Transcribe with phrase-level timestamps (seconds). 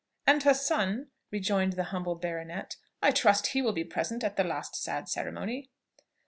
[0.25, 4.43] "And her son?" rejoined the humbled baronet; "I trust he will be present at the
[4.43, 5.69] last sad ceremony?"